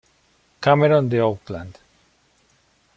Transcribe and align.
Cameron 0.61 1.09
de 1.09 1.19
Auckland. 1.19 1.77